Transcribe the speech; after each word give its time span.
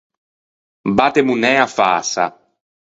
Batte 1.01 1.21
monæa 1.29 1.65
fäsa. 1.77 2.25